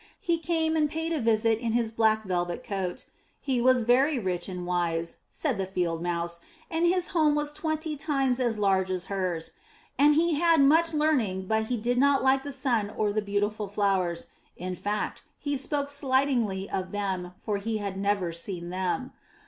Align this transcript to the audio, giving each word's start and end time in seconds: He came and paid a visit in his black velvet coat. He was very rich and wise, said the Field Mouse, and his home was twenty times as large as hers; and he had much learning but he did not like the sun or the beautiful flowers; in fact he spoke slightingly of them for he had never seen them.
He 0.19 0.39
came 0.39 0.75
and 0.75 0.89
paid 0.89 1.11
a 1.13 1.19
visit 1.21 1.59
in 1.59 1.73
his 1.73 1.91
black 1.91 2.23
velvet 2.25 2.63
coat. 2.63 3.05
He 3.39 3.61
was 3.61 3.83
very 3.83 4.17
rich 4.17 4.49
and 4.49 4.65
wise, 4.65 5.17
said 5.29 5.59
the 5.59 5.65
Field 5.67 6.01
Mouse, 6.01 6.39
and 6.71 6.87
his 6.87 7.09
home 7.09 7.35
was 7.35 7.53
twenty 7.53 7.95
times 7.95 8.39
as 8.39 8.57
large 8.57 8.89
as 8.89 9.13
hers; 9.13 9.51
and 9.99 10.15
he 10.15 10.39
had 10.39 10.59
much 10.59 10.95
learning 10.95 11.45
but 11.45 11.67
he 11.67 11.77
did 11.77 11.99
not 11.99 12.23
like 12.23 12.41
the 12.41 12.51
sun 12.51 12.89
or 12.97 13.13
the 13.13 13.21
beautiful 13.21 13.67
flowers; 13.67 14.25
in 14.57 14.73
fact 14.73 15.21
he 15.37 15.55
spoke 15.55 15.91
slightingly 15.91 16.67
of 16.67 16.91
them 16.91 17.35
for 17.45 17.57
he 17.57 17.77
had 17.77 17.95
never 17.95 18.31
seen 18.31 18.71
them. 18.71 19.13